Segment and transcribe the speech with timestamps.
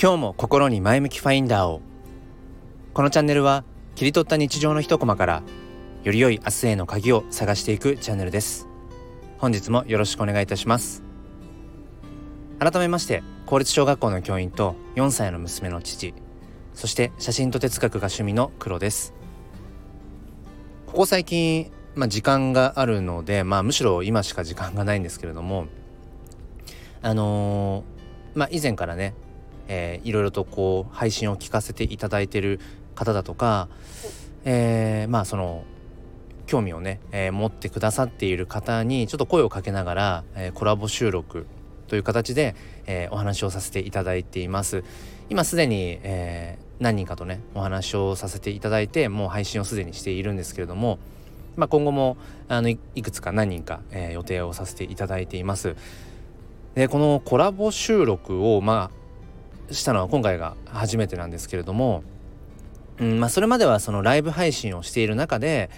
[0.00, 1.80] 今日も心に前向きファインダーを。
[2.94, 3.64] このチャンネルは
[3.96, 5.42] 切り取った日常の一コマから
[6.04, 8.68] より良い明日への鍵を探していくチャンネルです。
[9.38, 11.02] 本日もよろしくお願いいたします。
[12.60, 16.14] 改めまして公立小学校の教員と4歳の娘の父
[16.74, 19.14] そして写真と哲学が趣味の黒です。
[20.86, 25.66] ここ最近まあ、時間があるので、まあ、むしろ今しか時間がないんですけれども
[27.02, 29.14] あのー、まあ、以前からね、
[29.68, 32.60] えー、いろいろとこう配信を聞かせていただいてる
[32.94, 33.68] 方だとか、
[34.44, 35.64] えー、まあその
[36.46, 41.46] 興味をね、えー、持ってくださっている方にちょっと声をかけながら、えー、コラボ収録
[41.86, 42.54] という形で、
[42.86, 44.82] えー、お話をさせていただいています。
[45.30, 50.98] 今すでに、えー、何人かとねお話をさせていただいてもう配信をすでにしているんですけれども、
[51.56, 52.16] まあ、今後も
[52.48, 55.76] あのいくつか何人か、えー、予定をさせていただいています。
[56.74, 58.98] でこのコラボ収録をまあ
[59.70, 62.02] したのは今回が初めてなんですけれども、
[62.98, 65.70] うんまあ、それまではそのライブ配信をしている中で、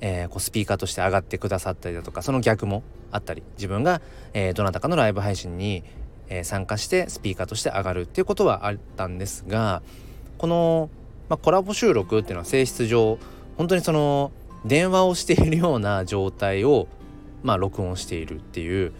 [0.00, 4.00] えー、こうスピーカーとして上がってくださったりだとかその逆もあったり自分が、
[4.34, 5.82] えー、どなたかのライブ配信に、
[6.28, 9.82] えー、参加してスピーカーとして上がるっていうことはあったんですが
[10.36, 10.90] この、
[11.28, 13.18] まあ、コラボ収録っていうのは性質上
[13.56, 14.32] 本当にその
[14.64, 16.88] 電話をしているような状態を
[17.42, 18.92] まあ録音しているっていう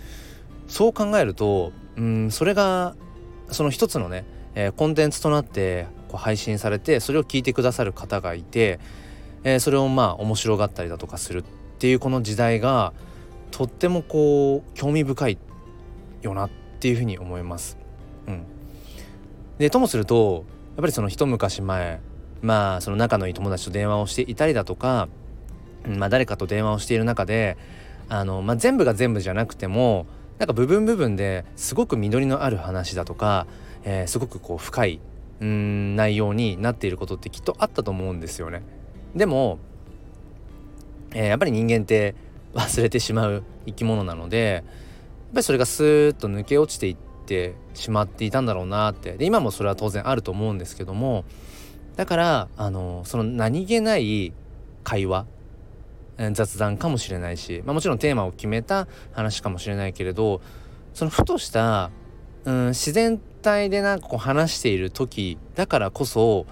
[0.68, 2.94] そう考えるとうんそれが
[3.50, 8.80] その一つのね、えー、コンテンツとなってこう配信されてそれを聞いてくださる方がいて、
[9.44, 11.44] えー、それをまあ面白がったりだとかするっ
[11.78, 12.92] ていうこの時代が
[13.50, 15.38] とってもこう興味深い
[16.22, 17.78] よなっていうふうに思います。
[18.26, 18.44] うん、
[19.58, 20.44] でともすると
[20.76, 22.00] やっぱりその一昔前
[22.42, 25.08] まあその仲のいい友達と電話をしていたりだとか
[25.86, 27.56] まあ、誰かと電話をしている中で
[28.08, 30.06] あの、まあ、全部が全部じゃなくても
[30.38, 33.46] なんか部分部分ですごく実りのある話だとか、
[33.84, 35.00] えー、すごくこう深い
[35.40, 38.62] うん内容になっていることってきっとあったと思うんですよね。
[39.14, 39.58] でも、
[41.12, 42.14] えー、やっぱり人間って
[42.54, 46.96] 忘れてしまう生き物なのでやっぱりそれがスーッと抜け落ちていっ
[47.26, 51.24] てしまっていたんだろうなってで今もそれは当然あると思うんですけども
[51.96, 54.32] だからあのその何気ない
[54.84, 55.26] 会話
[56.32, 60.40] 雑談かもしれないし、まあ、もちろんテーマを決めた話かもしれないけれど
[60.94, 61.90] そのふとした、
[62.44, 66.46] うん、自然体でなんかこう話している時だからこそ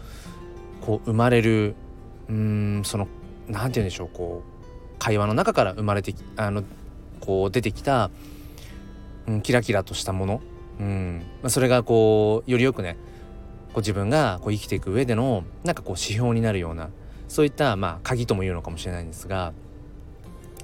[0.81, 1.75] こう生まれる
[2.29, 3.09] うんその
[3.49, 6.63] 何て言うんでしょうこう会話の中から生まれてあの
[7.21, 8.11] こう出てきた、
[9.27, 10.41] うん、キラキラとしたもの、
[10.81, 11.23] うん。
[11.43, 12.97] まあ、それがこうよりよくね
[13.69, 16.89] こう自分がこう生きていく上でのなんかこう指標になるような
[17.29, 19.53] そういったまあ鍵とも言うのかもしれないんですが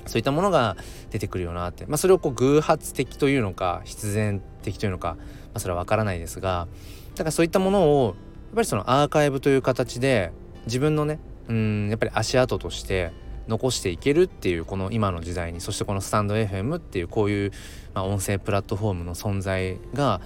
[0.07, 0.77] そういったものが
[1.11, 5.25] 出てくるよなって、まあ、それをこう偶発的というのか必然的というのか、ま
[5.55, 6.67] あ、それは分からないですが
[7.15, 8.15] だからそういったものをやっ
[8.57, 10.33] ぱりそのアーカイブという形で
[10.67, 13.13] 自分のねうんやっぱり足跡として
[13.49, 17.53] 残していけるっていうこの今の時代にそしてこのスタンド FM っていうこういう、
[17.95, 20.21] まあ、音声プラットフォームの存在が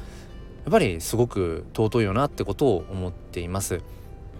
[0.65, 3.83] やっぱりすごく尊いよなってことを思っています。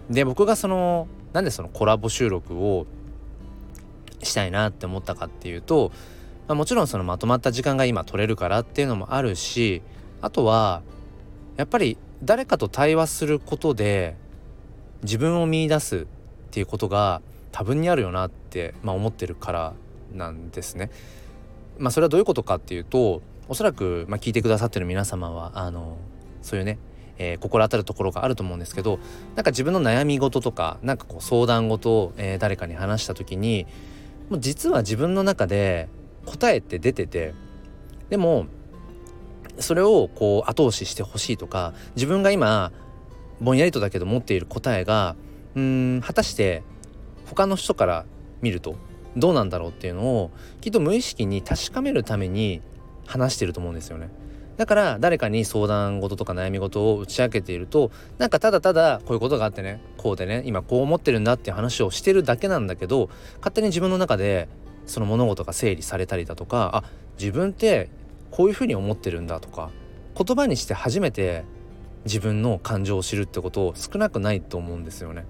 [0.09, 2.87] で僕がそのなんでそのコラボ収録を
[4.23, 5.91] したいなって思ったかっていうと、
[6.47, 9.83] まあ、もちろんそのまとまった時間が今取れるからっていうのもあるし
[10.19, 10.81] あとは
[11.55, 14.15] やっぱり誰かと対話することで
[15.03, 16.05] 自分を見出すっ
[16.49, 17.21] ていうことが
[17.51, 19.73] 多分にあるよなって、まあ、思ってるから
[20.11, 20.89] なんですね。
[21.77, 25.97] まあ、それはどういうことかっていうとおそらく、まあ、聞いてくださってる皆様はあの
[26.41, 26.79] そういうね
[27.17, 28.99] えー、心当たるところがあると思うんですけど
[29.35, 33.65] なんか自分の悩み事とかなんかこう相談事を、えー、誰かに話した時に
[34.29, 35.89] もう実は自分の中で
[36.25, 37.33] 答えって出てて
[38.09, 38.47] でも
[39.59, 42.71] それをこう後押ししてほしいとか自分が今
[43.41, 45.15] ぼんやりとだけど持っている答えが
[45.55, 46.63] うん果たして
[47.25, 48.05] 他の人から
[48.41, 48.75] 見ると
[49.15, 52.61] どうなんだろうっていうのをきっと無意識に確かめるために
[53.05, 54.09] 話してると思うんですよね。
[54.57, 64.49] だから誰かに相談事とか悩み事を打ち明けているとなんかただただこういうことがあってねこうでね今こう思ってるんだっていう話をしてるだけなんだけど勝手に自分の中で
[64.87, 66.83] その物事が整理されたりだとかあ
[67.19, 67.89] 自分って
[68.31, 69.69] こういうふうに思ってるんだとか
[70.15, 71.45] 言葉にして初めて
[72.05, 75.25] 自分の感情を知るってことを少なくないと思うんですよね。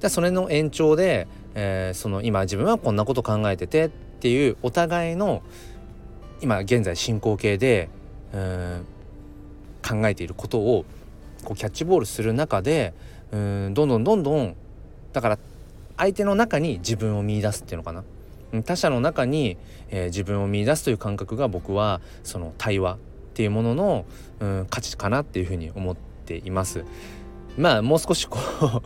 [0.00, 5.42] でそれの延長で、えー、その今自分はこんなこと考えててっていうお互いの
[6.40, 7.88] 今現在進行形で
[8.34, 8.86] うん
[9.86, 10.84] 考えていることを
[11.44, 12.94] こうキャッチボールする中で
[13.32, 14.56] うんどんどんどんどん
[15.12, 15.38] だから
[15.96, 18.04] 相手の中に自分を見いだすっていうのかな。
[18.64, 19.56] 他者の中に、
[19.88, 22.98] えー、自分を見いだすという感覚が僕はその対話っ
[23.34, 24.04] ていうものの
[24.40, 26.84] うん価値かなっていうふうに思っています。
[27.56, 28.82] まあもう少しこう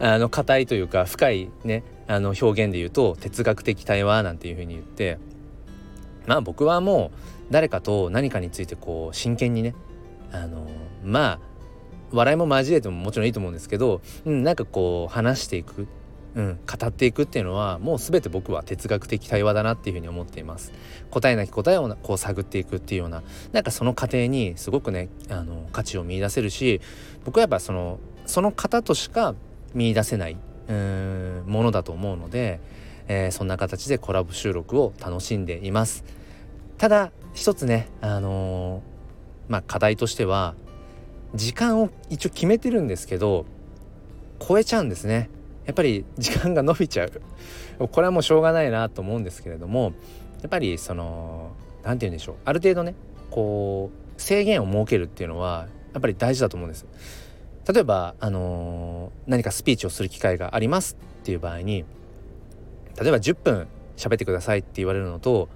[0.02, 5.18] あの硬いというか深いねあの表現で言うと哲学的対話なんていうふうに言って
[6.26, 9.74] まあ僕はもう誰かと何かについてこう真剣にね
[10.32, 10.66] あの
[11.04, 11.40] まあ
[12.12, 15.86] 笑いも交えてももちろんいいと思うんですけど、うん、なんかこう話していく、
[16.34, 20.72] うん、語っていくっていうのはもう全て僕は哲学的対話だなっていうふうに思っています。
[21.10, 26.80] 答えなき答えをこう探っていくっていうようななんかその過程にすごくねあの価値を見いだせるし
[27.24, 29.34] 僕はやっぱそのその方としか
[29.74, 30.36] 見出せない
[30.68, 32.60] うんものだと思うので、
[33.12, 36.04] えー、そんな形でコラボ収録を楽しんでいます。
[36.78, 40.54] ただ一つねあのー、まあ課題としては
[41.34, 43.46] 時間を一応決めてるんですけど
[44.38, 45.28] 超えちゃうんですね。
[45.66, 47.12] やっぱり時間が伸びちゃう。
[47.88, 49.92] これはもうしょうがないなと思うんですけれども
[50.42, 51.50] やっぱりその
[51.82, 52.34] 何て言うんでしょう。
[52.44, 52.94] ある程度ね
[53.32, 56.86] こう制限を設けるっていうのはやっぱり大事だと思うんです。
[57.72, 61.84] 例えば、あのー、何かスピーチをする機会がありますっていう場合に
[62.98, 65.48] 例えば10分喋ってくださいって言われるのと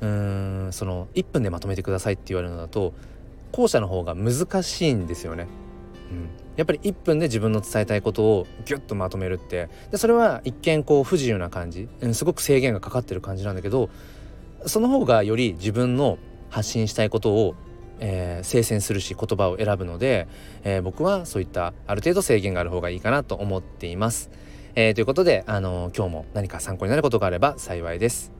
[0.00, 2.94] うーんその1分でまとめてくださいって言われるのだと
[3.52, 5.48] 後者の方が難しいんですよね。
[6.10, 13.90] うん、やっぱり1分で自分の伝えたいことをギュッとまとめるってでそれは一見こう不自由な感じ、うん、すごく制限がかかってる感じなんだけど
[14.66, 17.54] その方がより自分の発信したいことを、
[18.00, 20.26] えー、聖戦するし言葉を選ぶので、
[20.64, 24.30] えー、僕はそういったある程度制限がある方がいいかなと思っています。
[24.74, 28.32] えー、ということで、あの今日も何か参考になることがあれば幸いです。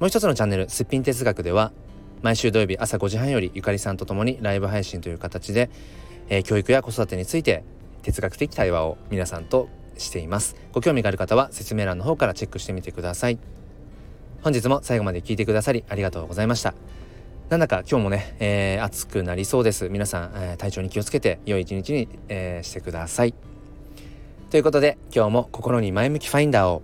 [0.00, 1.72] もう一つのチャンネル「すっぴん哲学」では
[2.22, 5.70] 毎週土曜日朝5時半よりゆかりさんと共にライブ配信という形で、
[6.28, 7.64] えー、教育や子育てについて
[8.02, 10.56] 哲学的対話を皆さんとしています。
[10.72, 13.38] ご興味がある方は説明欄の方からチェックしてみてください。
[14.42, 16.74] 本日も最後まで聞いてくださりありがとうございました。
[17.48, 19.88] なんだか今日もね、えー、暑くなりそうです。
[19.88, 23.53] 皆さん、えー、体調に気をつけて良い一日に、えー、してください。
[24.54, 26.82] ということで今日も心に前向きファインダーを。